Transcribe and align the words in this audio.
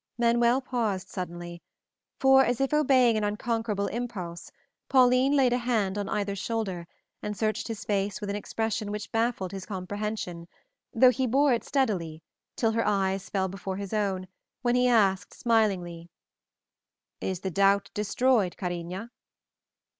Manuel 0.17 0.61
paused 0.61 1.09
suddenly, 1.09 1.61
for 2.17 2.43
as 2.43 2.59
if 2.59 2.73
obeying 2.73 3.17
an 3.17 3.23
unconquerable 3.23 3.85
impulse, 3.85 4.51
Pauline 4.89 5.35
laid 5.35 5.53
a 5.53 5.59
hand 5.59 5.95
on 5.95 6.09
either 6.09 6.35
shoulder 6.35 6.87
and 7.21 7.37
searched 7.37 7.67
his 7.67 7.85
face 7.85 8.19
with 8.19 8.27
an 8.27 8.35
expression 8.35 8.89
which 8.89 9.11
baffled 9.11 9.51
his 9.51 9.67
comprehension, 9.67 10.47
though 10.91 11.11
he 11.11 11.27
bore 11.27 11.53
it 11.53 11.63
steadily 11.63 12.23
till 12.55 12.71
her 12.71 12.83
eyes 12.87 13.29
fell 13.29 13.47
before 13.47 13.77
his 13.77 13.93
own, 13.93 14.27
when 14.63 14.73
he 14.73 14.87
asked 14.87 15.35
smilingly: 15.35 16.09
"Is 17.19 17.41
the 17.41 17.51
doubt 17.51 17.91
destroyed, 17.93 18.55
cariña?" 18.57 19.11